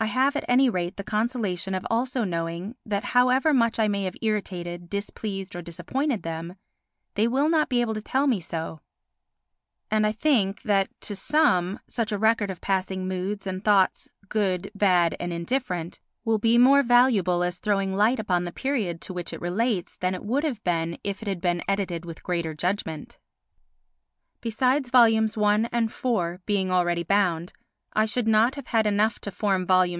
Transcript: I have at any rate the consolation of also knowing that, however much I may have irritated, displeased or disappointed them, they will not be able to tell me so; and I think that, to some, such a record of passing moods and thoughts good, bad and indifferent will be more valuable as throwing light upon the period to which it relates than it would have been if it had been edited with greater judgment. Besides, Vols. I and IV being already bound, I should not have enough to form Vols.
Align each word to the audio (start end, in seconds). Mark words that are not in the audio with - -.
I 0.00 0.06
have 0.06 0.36
at 0.36 0.44
any 0.46 0.70
rate 0.70 0.96
the 0.96 1.02
consolation 1.02 1.74
of 1.74 1.84
also 1.90 2.22
knowing 2.22 2.76
that, 2.86 3.02
however 3.02 3.52
much 3.52 3.80
I 3.80 3.88
may 3.88 4.04
have 4.04 4.14
irritated, 4.22 4.88
displeased 4.88 5.56
or 5.56 5.60
disappointed 5.62 6.22
them, 6.22 6.54
they 7.14 7.26
will 7.26 7.48
not 7.48 7.68
be 7.68 7.80
able 7.80 7.94
to 7.94 8.00
tell 8.00 8.28
me 8.28 8.40
so; 8.40 8.78
and 9.90 10.06
I 10.06 10.12
think 10.12 10.62
that, 10.62 10.88
to 11.00 11.16
some, 11.16 11.80
such 11.88 12.12
a 12.12 12.18
record 12.18 12.48
of 12.48 12.60
passing 12.60 13.08
moods 13.08 13.44
and 13.44 13.64
thoughts 13.64 14.08
good, 14.28 14.70
bad 14.72 15.16
and 15.18 15.32
indifferent 15.32 15.98
will 16.24 16.38
be 16.38 16.58
more 16.58 16.84
valuable 16.84 17.42
as 17.42 17.58
throwing 17.58 17.92
light 17.96 18.20
upon 18.20 18.44
the 18.44 18.52
period 18.52 19.00
to 19.00 19.12
which 19.12 19.32
it 19.32 19.40
relates 19.40 19.96
than 19.96 20.14
it 20.14 20.24
would 20.24 20.44
have 20.44 20.62
been 20.62 20.96
if 21.02 21.22
it 21.22 21.28
had 21.28 21.40
been 21.40 21.60
edited 21.66 22.04
with 22.04 22.22
greater 22.22 22.54
judgment. 22.54 23.18
Besides, 24.40 24.90
Vols. 24.90 25.36
I 25.36 25.68
and 25.72 25.90
IV 25.90 26.46
being 26.46 26.70
already 26.70 27.02
bound, 27.02 27.52
I 27.94 28.04
should 28.04 28.28
not 28.28 28.54
have 28.54 28.86
enough 28.86 29.18
to 29.20 29.30
form 29.32 29.66
Vols. 29.66 29.96